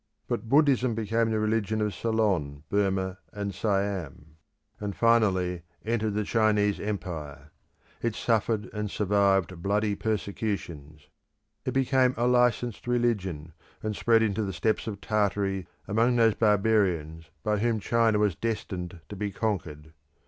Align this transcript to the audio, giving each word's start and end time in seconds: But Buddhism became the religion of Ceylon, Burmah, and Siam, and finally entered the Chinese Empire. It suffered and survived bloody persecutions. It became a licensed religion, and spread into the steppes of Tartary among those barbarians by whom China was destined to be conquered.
But 0.27 0.49
Buddhism 0.49 0.95
became 0.95 1.29
the 1.29 1.37
religion 1.39 1.79
of 1.79 1.93
Ceylon, 1.93 2.63
Burmah, 2.71 3.19
and 3.33 3.53
Siam, 3.53 4.35
and 4.79 4.95
finally 4.95 5.61
entered 5.85 6.15
the 6.15 6.23
Chinese 6.23 6.79
Empire. 6.79 7.51
It 8.01 8.15
suffered 8.15 8.67
and 8.73 8.89
survived 8.89 9.61
bloody 9.61 9.93
persecutions. 9.93 11.07
It 11.65 11.75
became 11.75 12.15
a 12.17 12.25
licensed 12.25 12.87
religion, 12.87 13.53
and 13.83 13.95
spread 13.95 14.23
into 14.23 14.41
the 14.43 14.53
steppes 14.53 14.87
of 14.87 15.01
Tartary 15.01 15.67
among 15.87 16.15
those 16.15 16.33
barbarians 16.33 17.29
by 17.43 17.59
whom 17.59 17.79
China 17.79 18.17
was 18.17 18.33
destined 18.33 19.01
to 19.07 19.15
be 19.15 19.29
conquered. 19.29 19.93